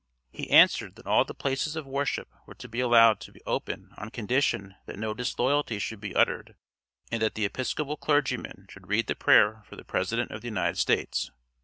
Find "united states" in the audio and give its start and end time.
10.47-11.29